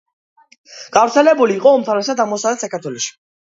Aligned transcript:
გავრცელებული 0.97 1.59
იყო 1.59 1.75
უმთავრესად 1.81 2.25
აღმოსავლეთ 2.27 2.67
საქართველოში. 2.67 3.17